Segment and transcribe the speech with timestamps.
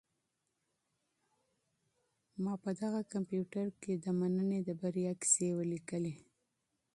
[2.43, 6.13] ما په دغه کمپیوټر کي د مننې د بریا کیسې ولیکلې.